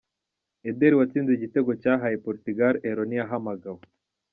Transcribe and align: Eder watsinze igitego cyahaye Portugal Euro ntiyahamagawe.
Eder 0.69 0.93
watsinze 0.99 1.31
igitego 1.33 1.71
cyahaye 1.81 2.17
Portugal 2.25 2.73
Euro 2.89 3.01
ntiyahamagawe. 3.05 3.83